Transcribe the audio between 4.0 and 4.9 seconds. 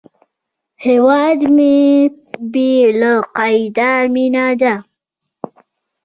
مینه ده